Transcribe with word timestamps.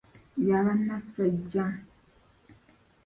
Y'aba 0.45 0.73
nassajja. 0.85 1.65